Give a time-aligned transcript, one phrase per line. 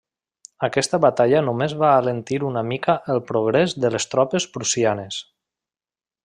[0.67, 5.21] Aquesta batalla només va alentir una mica el progrés de les tropes prussianes.